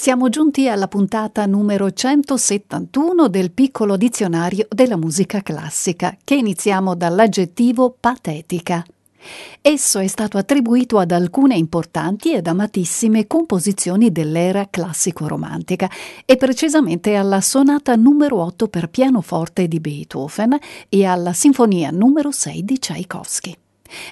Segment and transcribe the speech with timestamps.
[0.00, 7.94] Siamo giunti alla puntata numero 171 del piccolo dizionario della musica classica, che iniziamo dall'aggettivo
[8.00, 8.82] patetica.
[9.60, 15.90] Esso è stato attribuito ad alcune importanti ed amatissime composizioni dell'era classico-romantica
[16.24, 20.56] e precisamente alla sonata numero 8 per pianoforte di Beethoven
[20.88, 23.54] e alla sinfonia numero 6 di Tchaikovsky.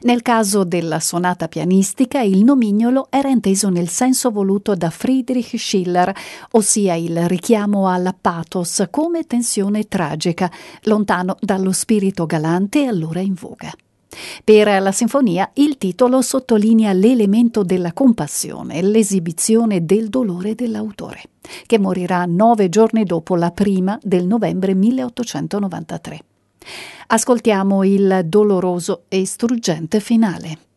[0.02, 6.14] Nel caso della sonata pianistica il nomignolo era inteso nel senso voluto da Friedrich Schiller,
[6.52, 10.50] ossia il richiamo al pathos come tensione tragica,
[10.82, 13.72] lontano dallo spirito galante allora in voga.
[14.42, 21.22] Per la sinfonia il titolo sottolinea l'elemento della compassione, l'esibizione del dolore dell'autore,
[21.66, 26.20] che morirà nove giorni dopo la prima del novembre 1893.
[27.08, 30.67] Ascoltiamo il doloroso e struggente finale.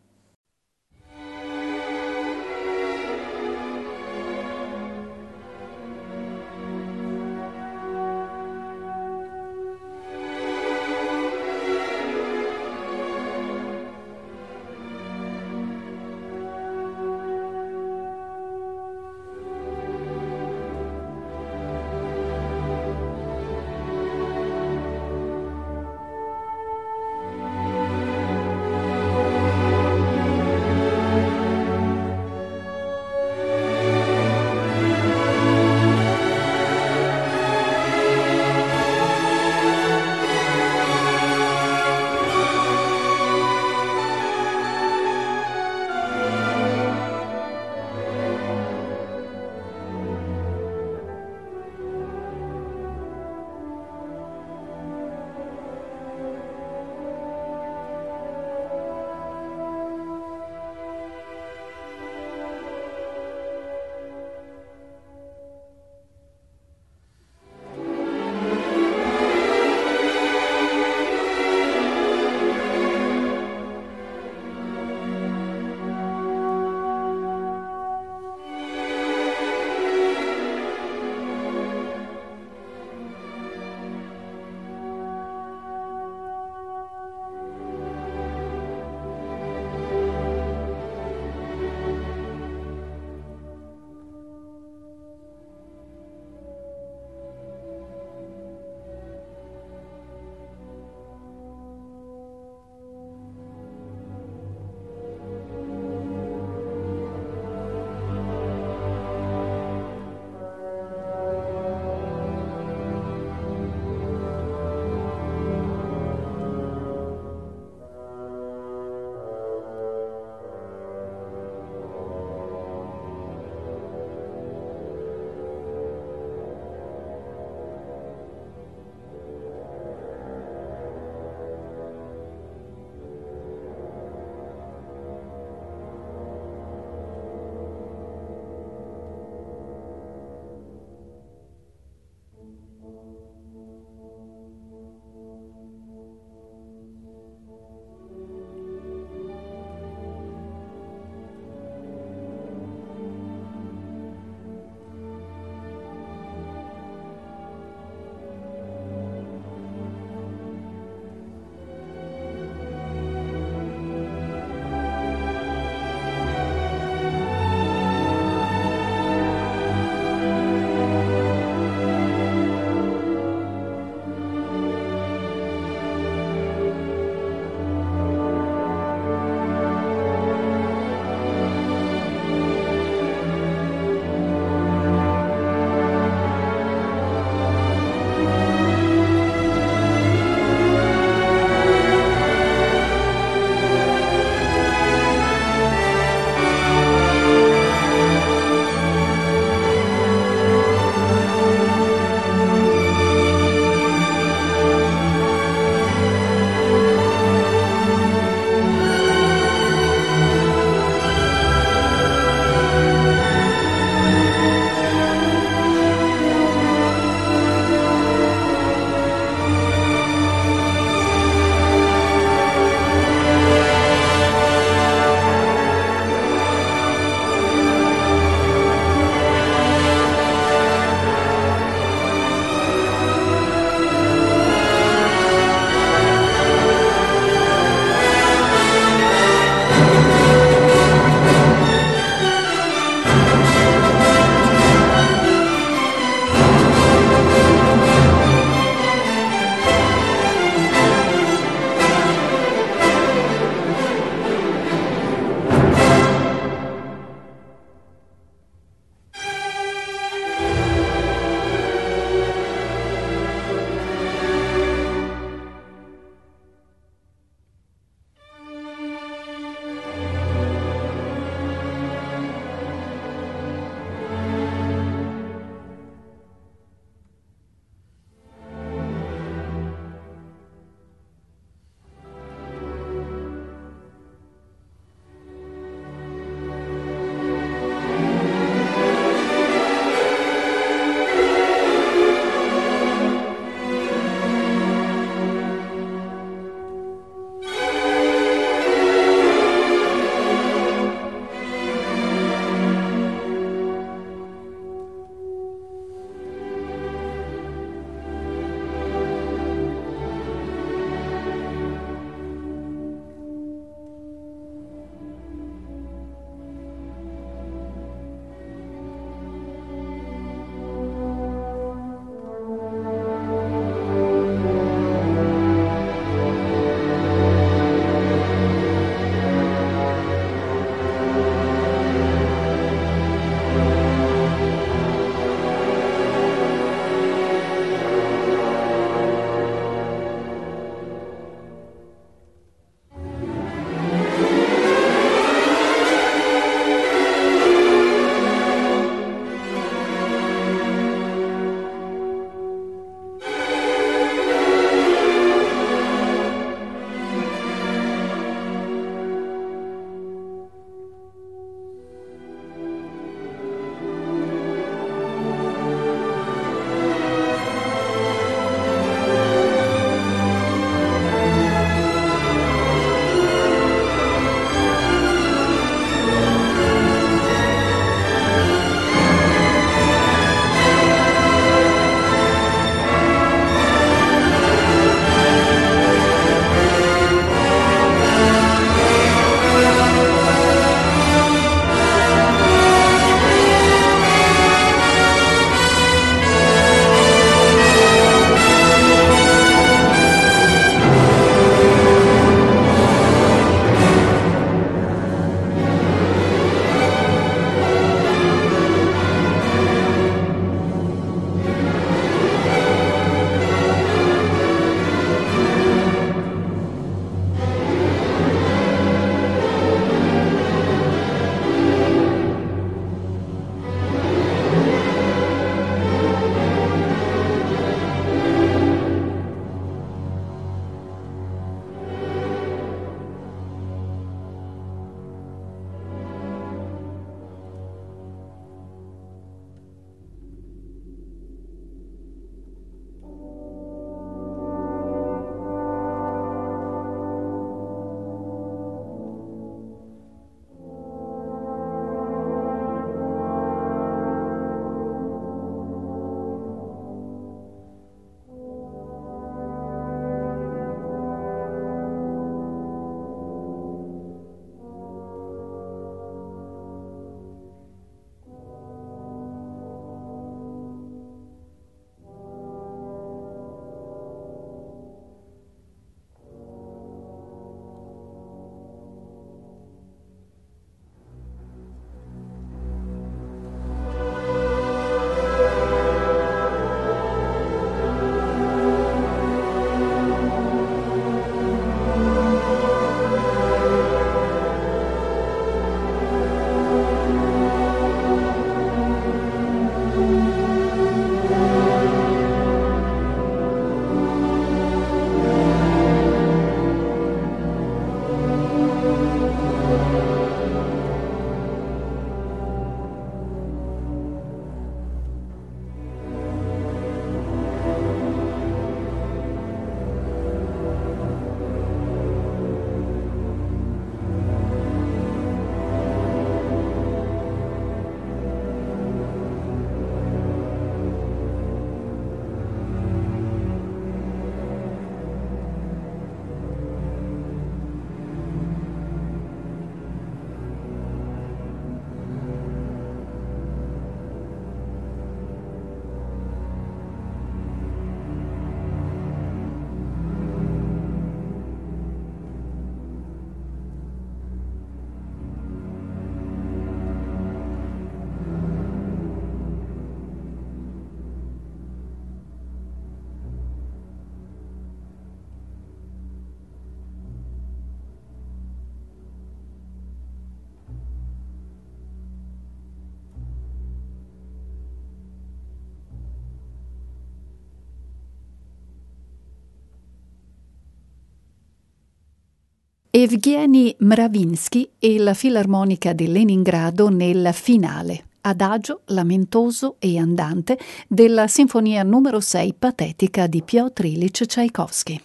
[582.94, 591.84] Evgeny Mravinsky e la Filarmonica di Leningrado nel finale, adagio lamentoso e andante della Sinfonia
[591.84, 595.00] numero 6 patetica di Piotr Ilyich Tchaikovsky.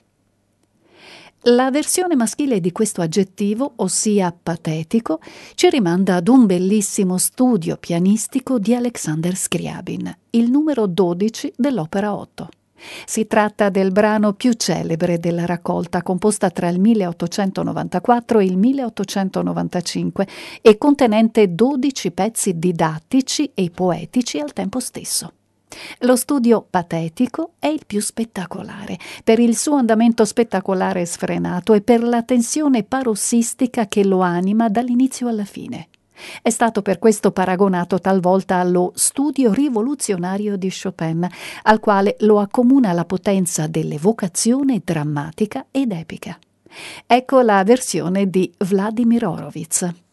[1.44, 5.22] La versione maschile di questo aggettivo, ossia patetico,
[5.56, 12.50] ci rimanda ad un bellissimo studio pianistico di Alexander Scriabin, il numero 12 dell'opera 8.
[13.06, 20.28] Si tratta del brano più celebre della raccolta, composta tra il 1894 e il 1895
[20.62, 25.34] e contenente 12 pezzi didattici e poetici al tempo stesso.
[26.00, 32.04] Lo studio patetico è il più spettacolare, per il suo andamento spettacolare sfrenato e per
[32.04, 35.90] la tensione parossistica che lo anima dall'inizio alla fine.
[36.42, 41.28] È stato per questo paragonato talvolta allo studio rivoluzionario di Chopin,
[41.64, 46.38] al quale lo accomuna la potenza dell'evocazione drammatica ed epica.
[47.06, 50.07] Ecco la versione di Vladimir Horowitz.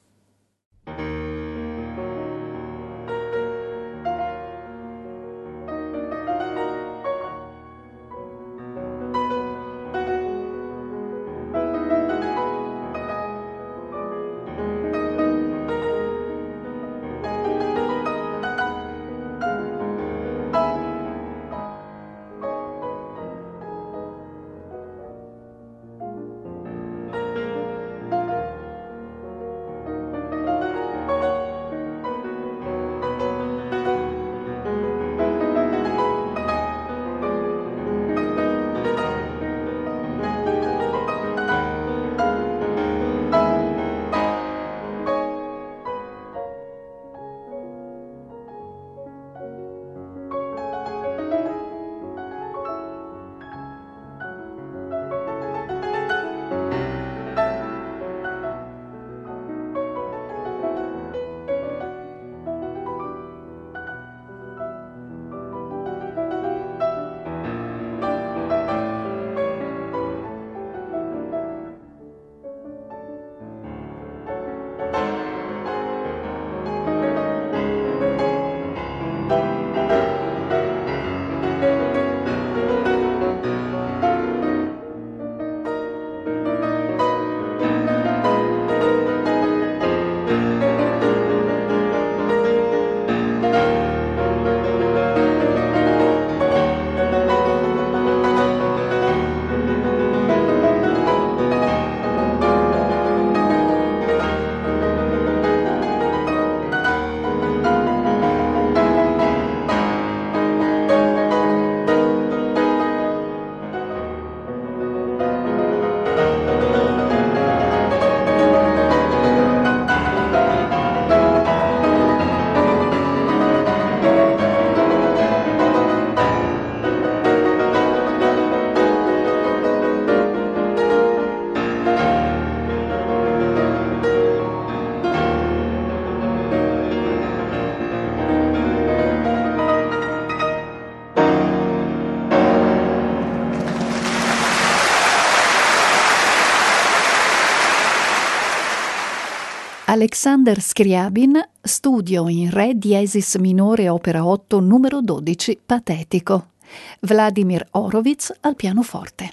[150.24, 156.52] Alexander Scriabin, studio in Re diesis minore opera 8 numero 12 patetico.
[157.00, 159.32] Vladimir Horowitz al pianoforte.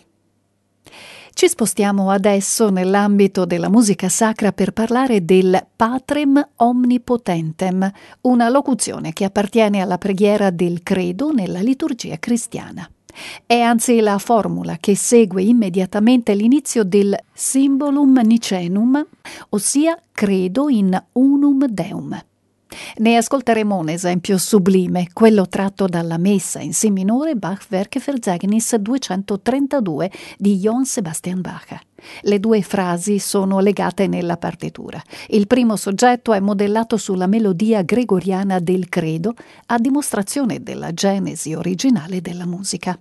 [1.31, 7.89] Ci spostiamo adesso nell'ambito della musica sacra per parlare del Patrem Omnipotentem,
[8.23, 12.85] una locuzione che appartiene alla preghiera del credo nella liturgia cristiana.
[13.45, 19.05] È anzi la formula che segue immediatamente l'inizio del Symbolum Nicenum,
[19.49, 22.23] ossia credo in unum Deum.
[22.97, 28.75] Ne ascolteremo un esempio sublime, quello tratto dalla Messa in Si minore Bach Werke Verzeichnis
[28.75, 31.79] 232 di Johann Sebastian Bach.
[32.21, 35.01] Le due frasi sono legate nella partitura.
[35.27, 39.33] Il primo soggetto è modellato sulla melodia gregoriana del credo,
[39.67, 42.97] a dimostrazione della genesi originale della musica.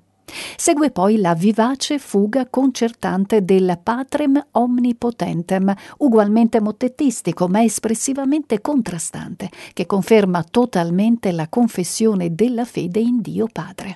[0.56, 9.86] Segue poi la vivace fuga concertante del Patrem Omnipotentem, ugualmente mottettistico ma espressivamente contrastante, che
[9.86, 13.94] conferma totalmente la confessione della fede in Dio Padre.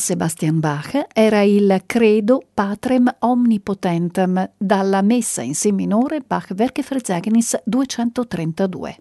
[0.00, 8.96] Sebastian Bach era il Credo Patrem Omnipotentem dalla Messa in Si minore Bach Werkefrezegnis 232.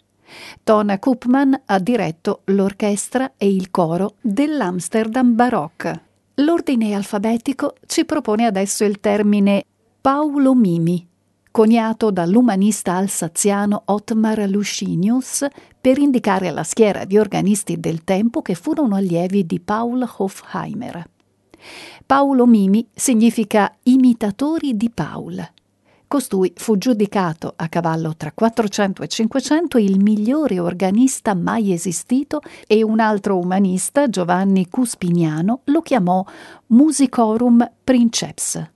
[0.61, 6.03] Tona Koopman ha diretto l'orchestra e il coro dell'Amsterdam Baroque.
[6.35, 9.63] L'ordine alfabetico ci propone adesso il termine
[10.01, 11.07] Paulo Mimi,
[11.49, 15.45] coniato dall'umanista alsaziano Ottmar Luscinius
[15.79, 21.07] per indicare la schiera di organisti del tempo che furono allievi di Paul Hofheimer.
[22.05, 25.51] Paulo Mimi significa imitatori di Paul.
[26.07, 32.83] Costui fu giudicato a cavallo tra 400 e 500 il migliore organista mai esistito e
[32.83, 36.25] un altro umanista, Giovanni Cuspiniano, lo chiamò
[36.67, 38.69] Musicorum Princeps.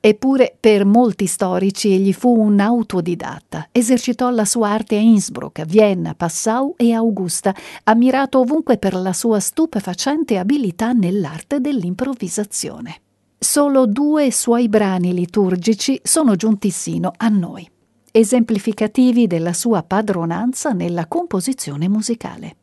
[0.00, 3.68] Eppure per molti storici egli fu un autodidatta.
[3.72, 9.40] Esercitò la sua arte a Innsbruck, Vienna, Passau e Augusta, ammirato ovunque per la sua
[9.40, 13.00] stupefacente abilità nell'arte dell'improvvisazione.
[13.36, 17.68] Solo due suoi brani liturgici sono giunti sino a noi,
[18.12, 22.56] esemplificativi della sua padronanza nella composizione musicale.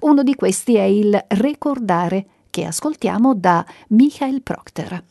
[0.00, 5.04] Uno di questi è il Recordare, che ascoltiamo da Michael Procter.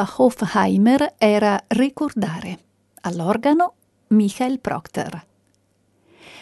[0.00, 2.58] Paula Hofheimer era Ricordare.
[3.02, 3.74] All'organo
[4.08, 5.26] Michael Proctor.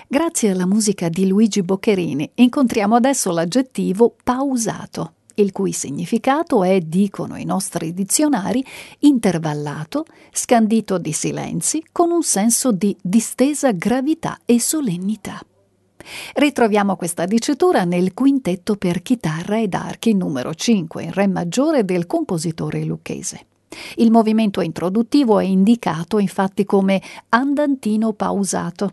[0.07, 7.35] Grazie alla musica di Luigi Boccherini incontriamo adesso l'aggettivo pausato, il cui significato è, dicono
[7.37, 8.65] i nostri dizionari,
[9.01, 15.41] intervallato, scandito di silenzi, con un senso di distesa gravità e solennità.
[16.35, 22.07] Ritroviamo questa dicitura nel quintetto per chitarra ed archi numero 5 in re maggiore del
[22.07, 23.47] compositore lucchese.
[23.97, 28.93] Il movimento introduttivo è indicato infatti come andantino pausato.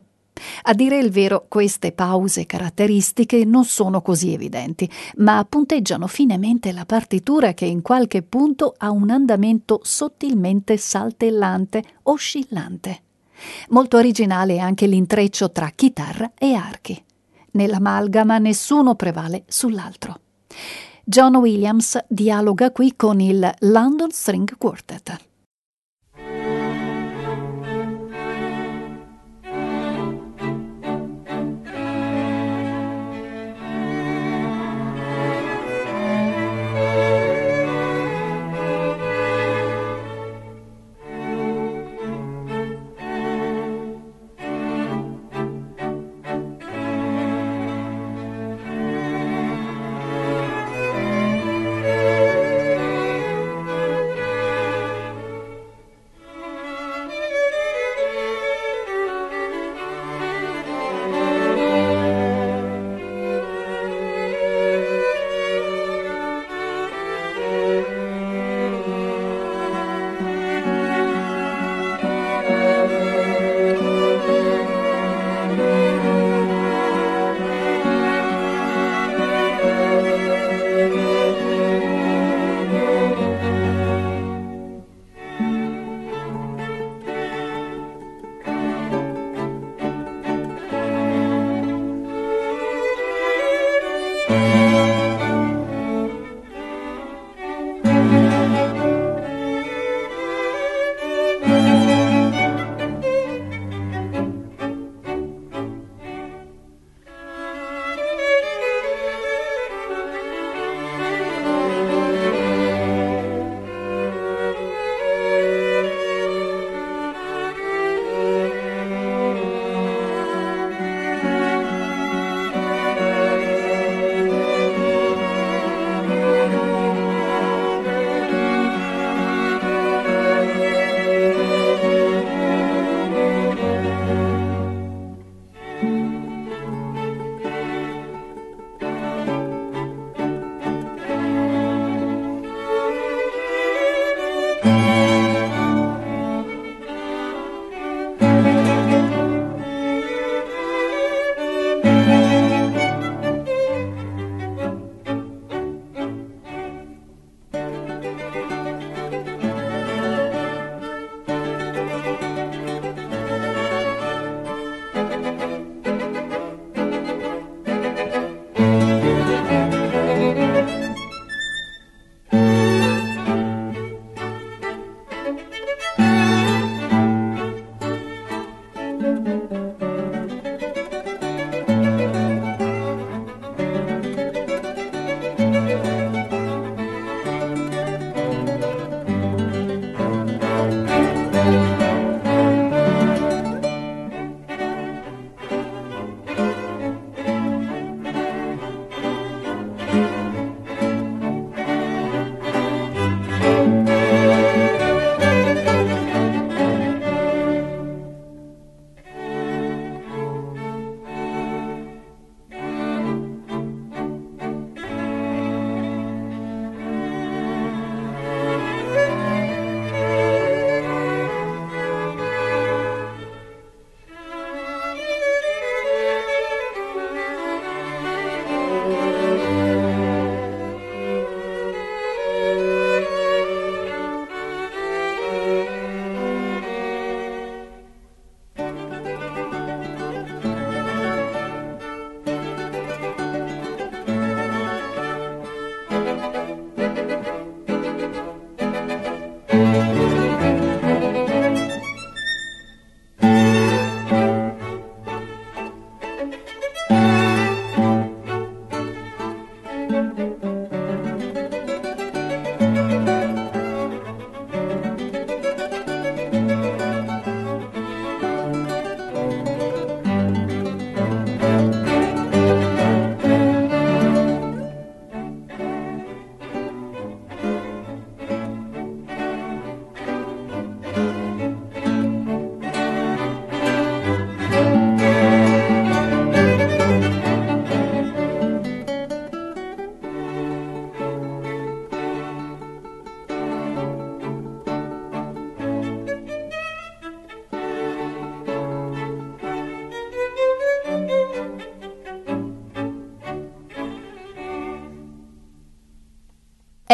[0.63, 6.85] A dire il vero, queste pause caratteristiche non sono così evidenti, ma punteggiano finemente la
[6.85, 13.01] partitura che in qualche punto ha un andamento sottilmente saltellante, oscillante.
[13.69, 17.01] Molto originale è anche l'intreccio tra chitarra e archi.
[17.51, 20.19] Nell'amalgama nessuno prevale sull'altro.
[21.07, 25.34] John Williams dialoga qui con il London String Quartet.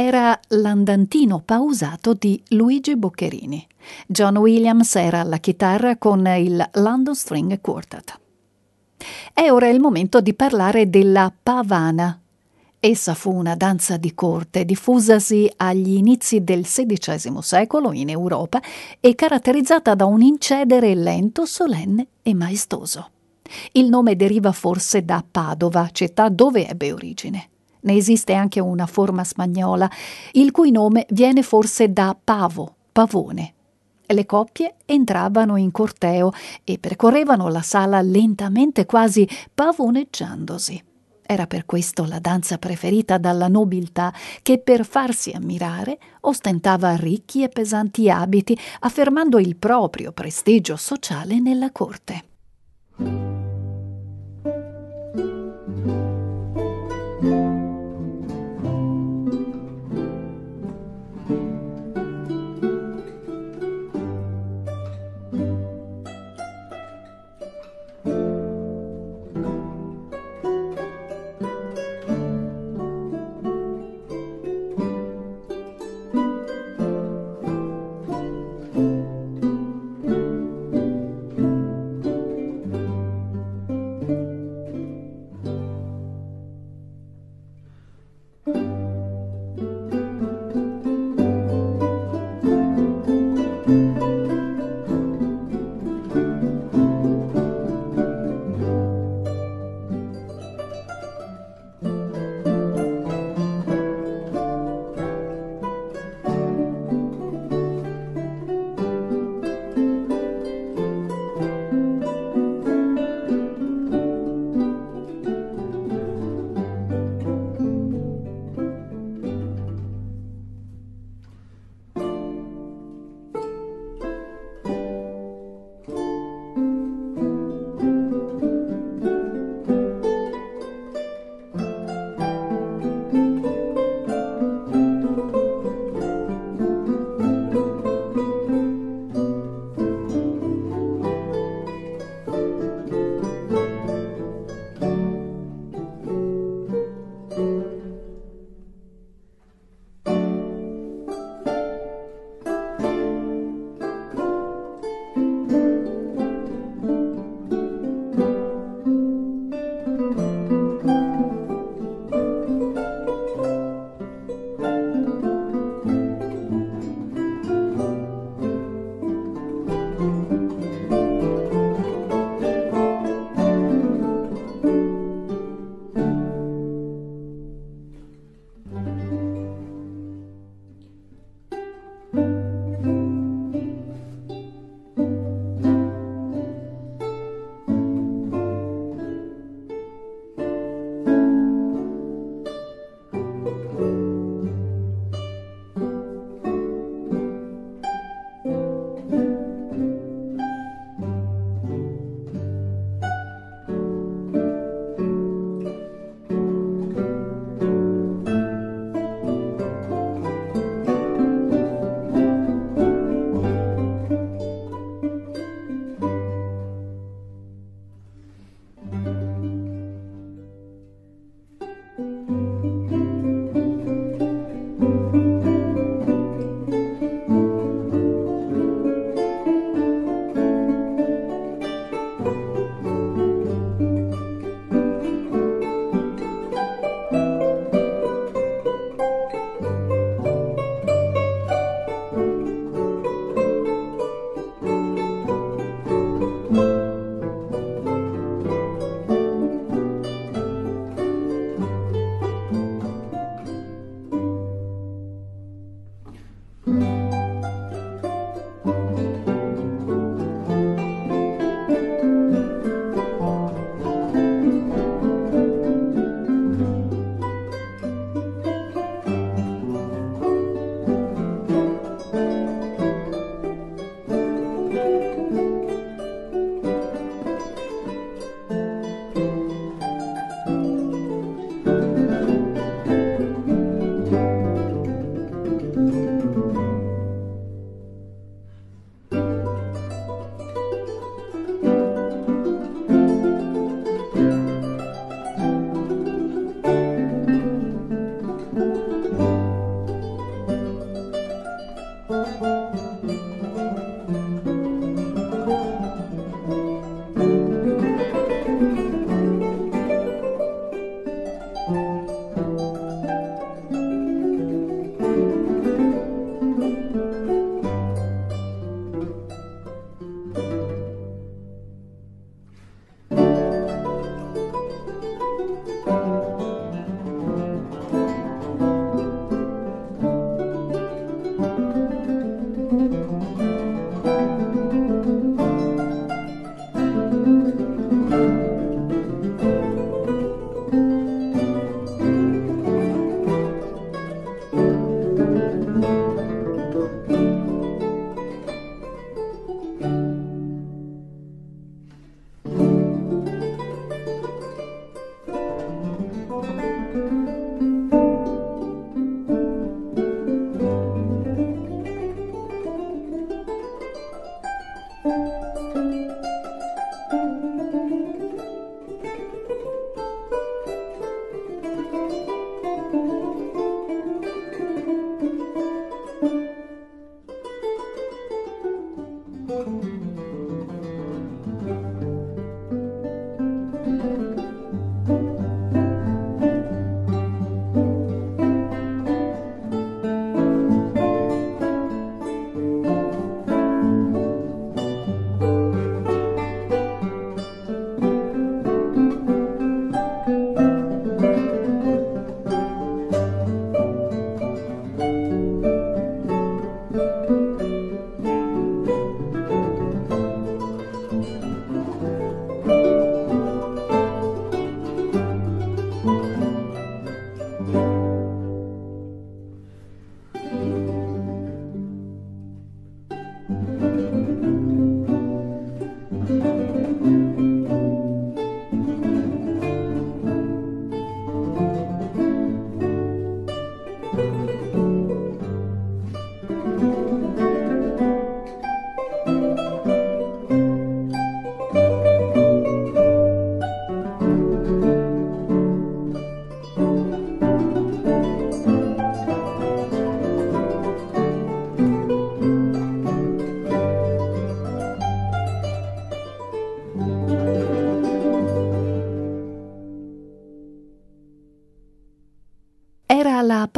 [0.03, 3.67] Era l'andantino pausato di Luigi Boccherini.
[4.07, 8.19] John Williams era alla chitarra con il London String Quartet.
[9.31, 12.19] È ora il momento di parlare della pavana.
[12.79, 18.59] Essa fu una danza di corte diffusasi agli inizi del XVI secolo in Europa
[18.99, 23.09] e caratterizzata da un incedere lento, solenne e maestoso.
[23.73, 27.49] Il nome deriva forse da Padova, città dove ebbe origine.
[27.81, 29.89] Ne esiste anche una forma spagnola,
[30.33, 33.53] il cui nome viene forse da pavo, pavone.
[34.05, 36.31] Le coppie entravano in corteo
[36.63, 40.83] e percorrevano la sala lentamente, quasi pavoneggiandosi.
[41.31, 47.47] Era per questo la danza preferita dalla nobiltà che per farsi ammirare ostentava ricchi e
[47.47, 52.23] pesanti abiti, affermando il proprio prestigio sociale nella corte.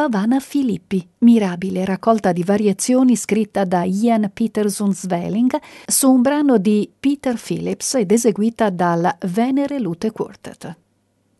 [0.04, 6.92] Pavana Filippi, mirabile raccolta di variazioni scritta da Ian Peterson Svelling su un brano di
[7.00, 10.76] Peter Phillips ed eseguita dal Venere Lute Quartet.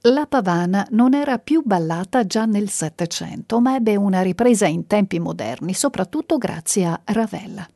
[0.04, 5.20] La pavana non era più ballata già nel Settecento, ma ebbe una ripresa in tempi
[5.20, 7.68] moderni, soprattutto grazie a Ravella.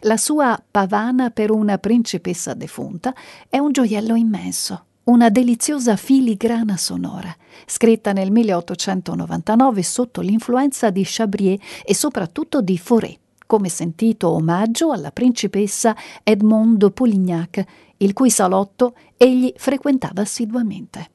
[0.00, 3.14] La sua Pavana per una principessa defunta
[3.48, 7.34] è un gioiello immenso, una deliziosa filigrana sonora,
[7.64, 15.12] scritta nel 1899 sotto l'influenza di Chabrier e soprattutto di Fauré, come sentito omaggio alla
[15.12, 15.94] principessa
[16.24, 17.64] Edmond de Polignac,
[17.98, 21.10] il cui salotto egli frequentava assiduamente.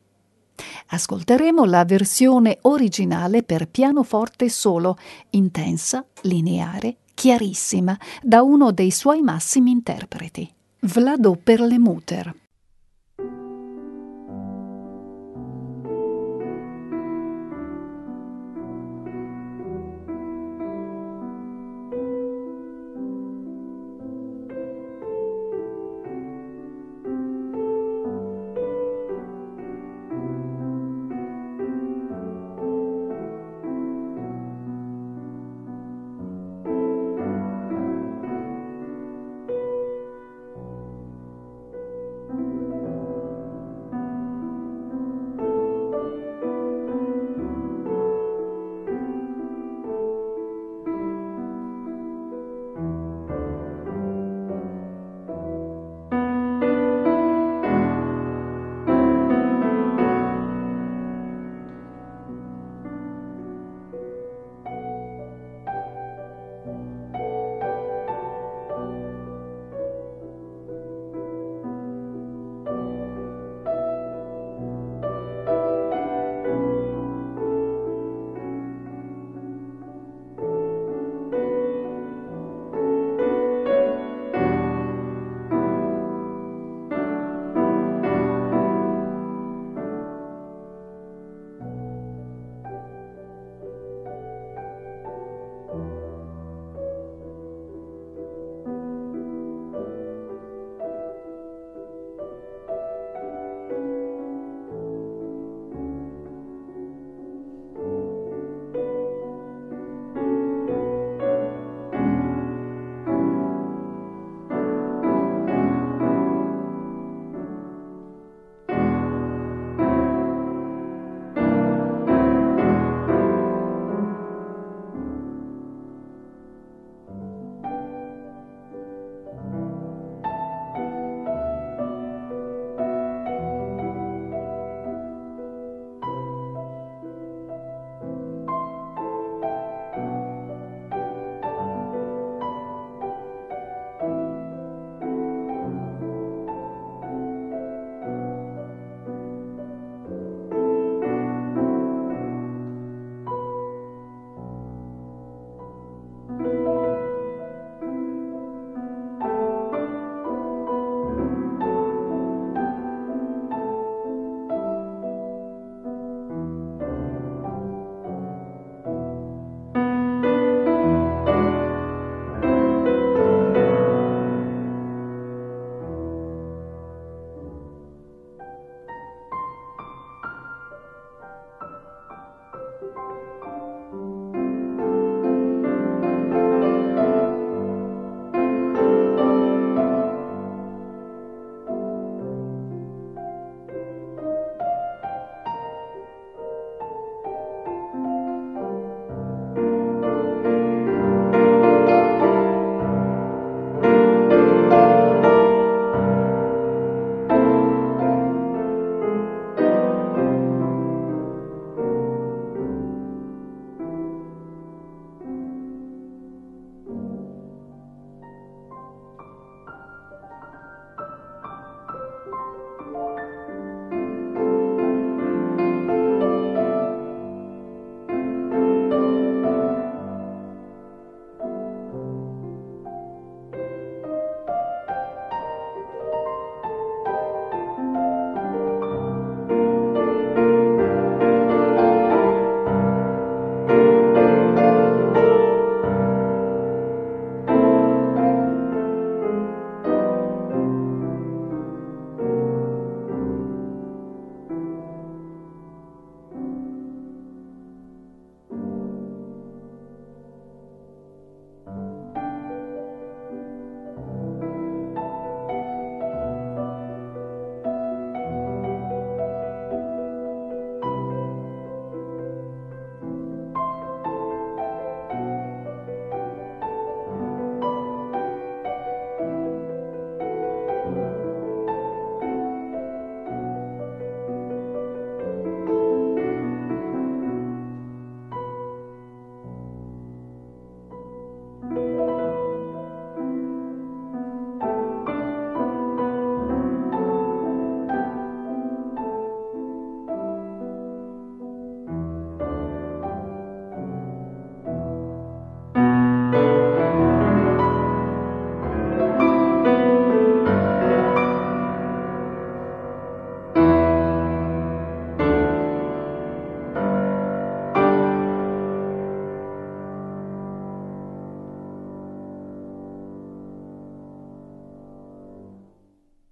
[0.87, 4.97] Ascolteremo la versione originale per pianoforte solo,
[5.31, 12.40] intensa, lineare, chiarissima, da uno dei suoi massimi interpreti, Vlado Perlemuter.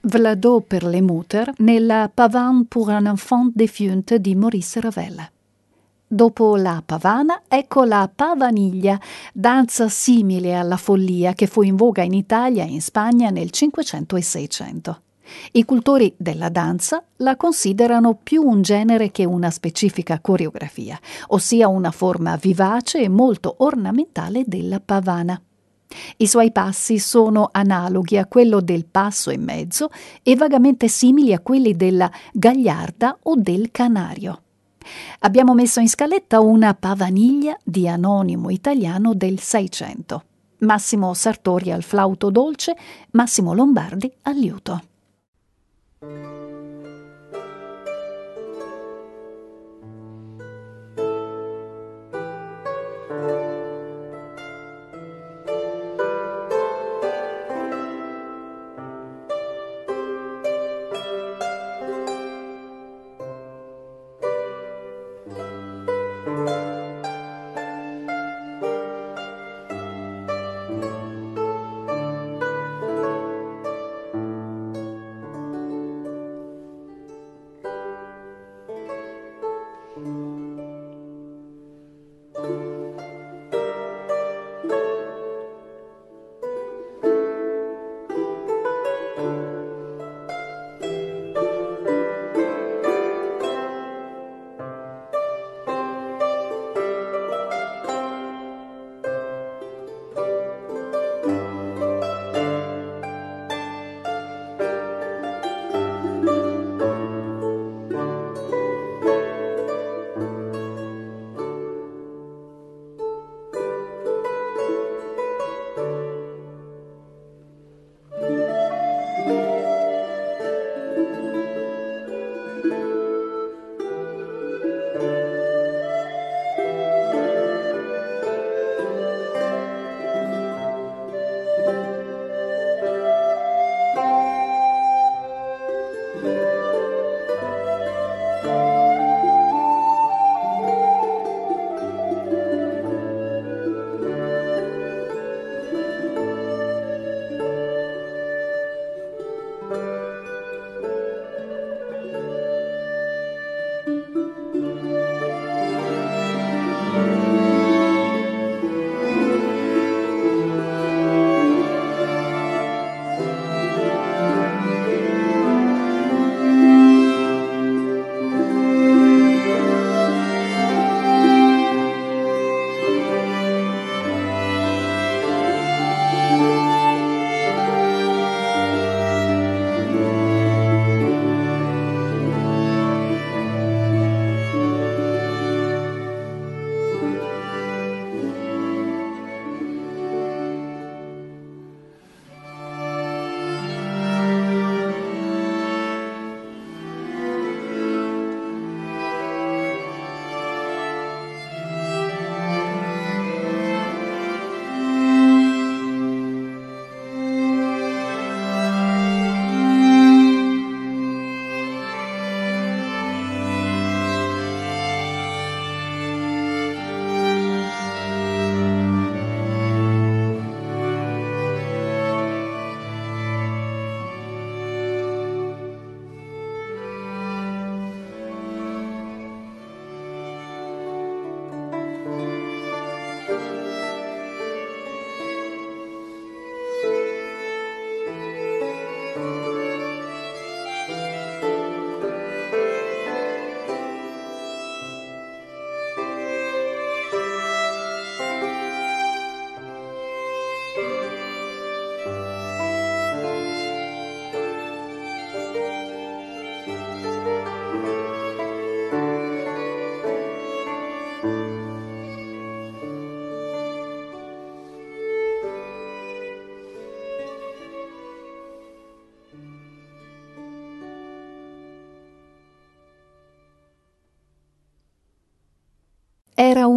[0.09, 5.29] Vlado per le Mutter nella Pavane pour un enfant défunt di Maurice Ravel.
[6.07, 8.99] Dopo la pavana, ecco la pavaniglia,
[9.31, 14.15] danza simile alla follia che fu in voga in Italia e in Spagna nel 500
[14.15, 15.01] e 600.
[15.51, 21.91] I cultori della danza la considerano più un genere che una specifica coreografia, ossia una
[21.91, 25.39] forma vivace e molto ornamentale della pavana.
[26.17, 29.89] I suoi passi sono analoghi a quello del passo e mezzo
[30.21, 34.41] e vagamente simili a quelli della gagliarda o del canario.
[35.19, 40.23] Abbiamo messo in scaletta una pavaniglia di anonimo italiano del Seicento.
[40.59, 42.75] Massimo Sartori al flauto dolce,
[43.11, 44.81] Massimo Lombardi al liuto.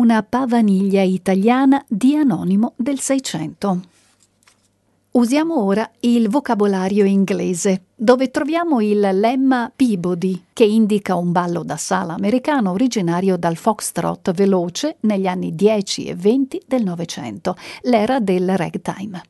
[0.03, 3.83] Una pavaniglia italiana di anonimo del Seicento.
[5.13, 11.77] Usiamo ora il vocabolario inglese, dove troviamo il lemma Peabody, che indica un ballo da
[11.77, 18.57] sala americano originario dal foxtrot veloce negli anni 10 e 20 del Novecento, l'era del
[18.57, 19.23] ragtime.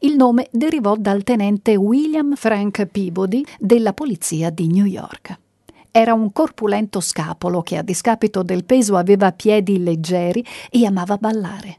[0.00, 5.38] Il nome derivò dal tenente William Frank Peabody della polizia di New York.
[5.96, 11.78] Era un corpulento scapolo che a discapito del peso aveva piedi leggeri e amava ballare.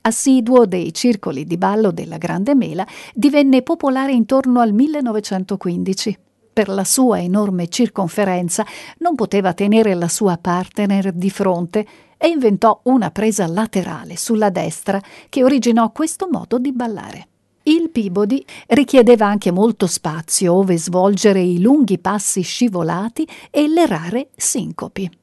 [0.00, 6.18] Assiduo dei circoli di ballo della Grande Mela, divenne popolare intorno al 1915.
[6.50, 8.64] Per la sua enorme circonferenza
[9.00, 11.86] non poteva tenere la sua partner di fronte
[12.16, 14.98] e inventò una presa laterale sulla destra
[15.28, 17.26] che originò questo modo di ballare.
[17.64, 24.30] Il Peabody richiedeva anche molto spazio ove svolgere i lunghi passi scivolati e le rare
[24.34, 25.21] sincopi.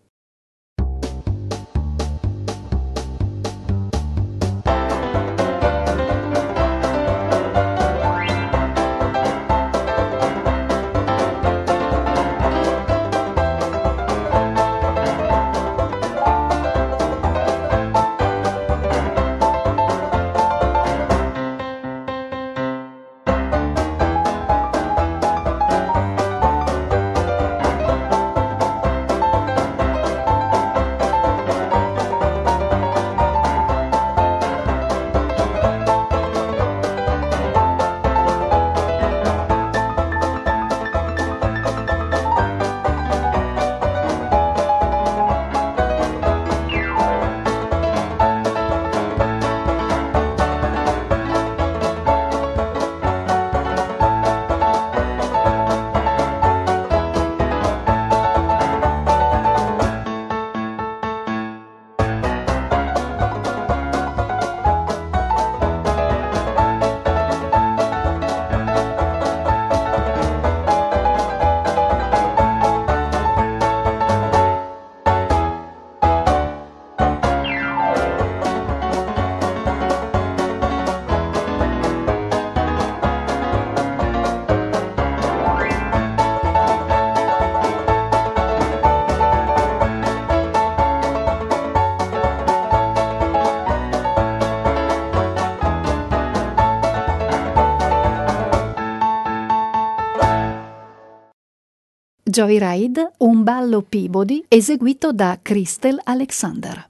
[102.39, 106.87] Joyride, un ballo Peabody eseguito da Crystal Alexander.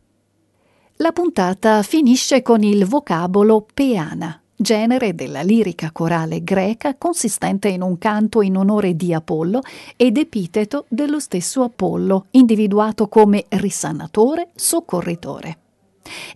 [0.97, 7.97] La puntata finisce con il vocabolo peana, genere della lirica corale greca consistente in un
[7.97, 9.61] canto in onore di Apollo
[9.95, 15.57] ed epiteto dello stesso Apollo, individuato come risanatore, soccorritore.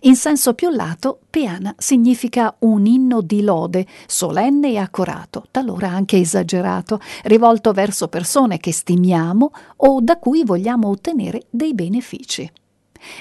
[0.02, 6.18] In senso più lato, peana significa un inno di lode, solenne e accorato, talora anche
[6.18, 12.50] esagerato, rivolto verso persone che stimiamo o da cui vogliamo ottenere dei benefici.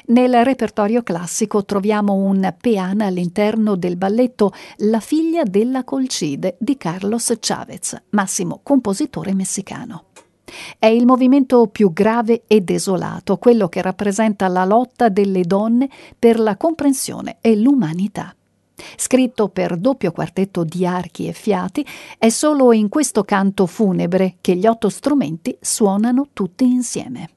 [0.08, 7.34] Nel repertorio classico troviamo un peana all'interno del balletto La figlia della Colcide di Carlos
[7.40, 10.06] Chavez, massimo compositore messicano.
[10.78, 16.40] È il movimento più grave e desolato, quello che rappresenta la lotta delle donne per
[16.40, 18.36] la comprensione e l'umanità.
[18.98, 21.86] Scritto per doppio quartetto di archi e fiati,
[22.18, 27.30] è solo in questo canto funebre che gli otto strumenti suonano tutti insieme.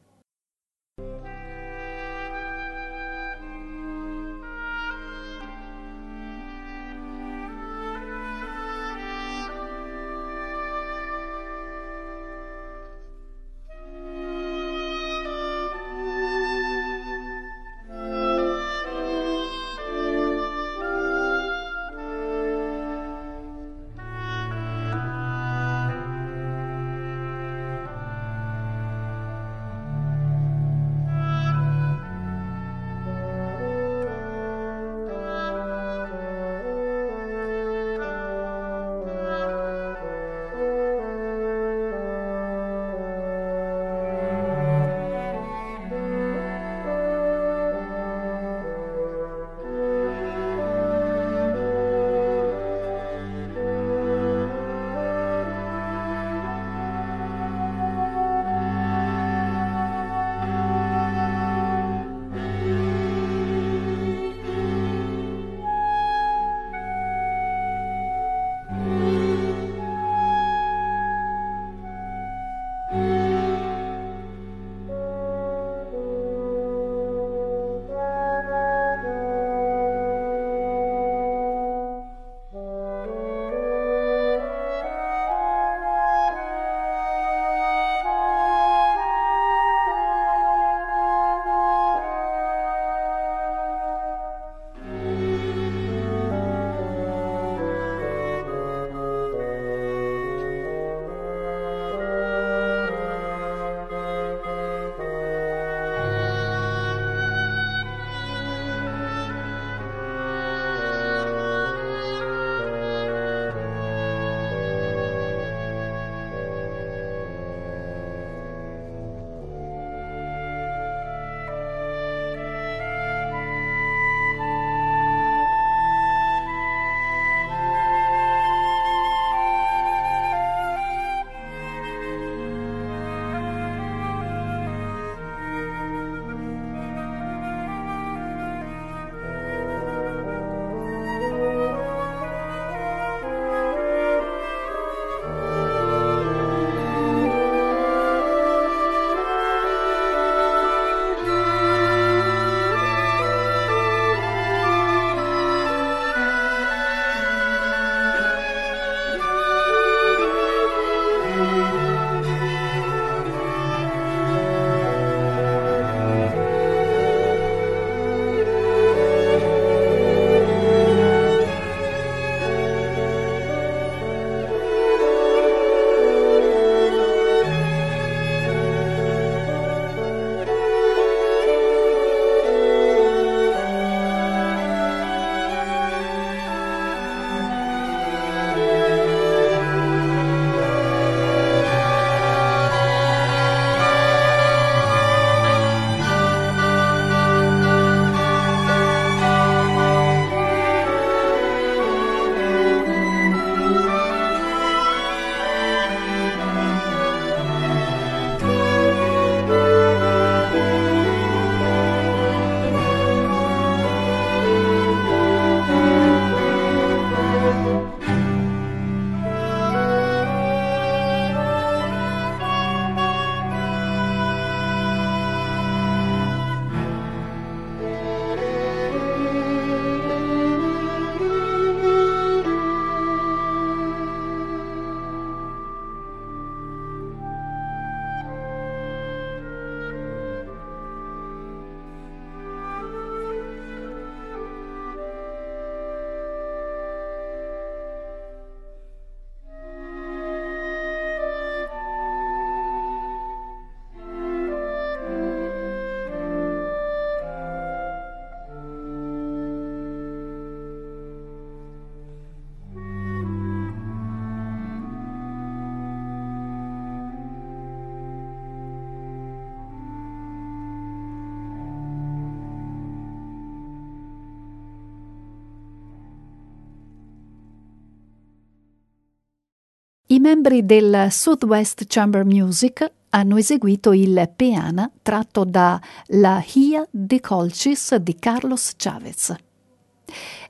[280.16, 287.20] I membri del Southwest Chamber Music hanno eseguito il Peana tratto da La Hia de
[287.20, 289.34] Colchis di Carlos Chavez.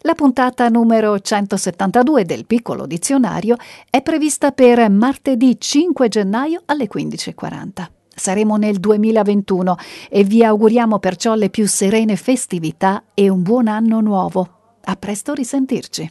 [0.02, 3.56] La puntata numero 172 del piccolo dizionario
[3.90, 7.86] è prevista per martedì 5 gennaio alle 15.40.
[8.14, 9.74] Saremo nel 2021
[10.08, 14.48] e vi auguriamo perciò le più serene festività e un buon anno nuovo.
[14.84, 16.10] A presto risentirci.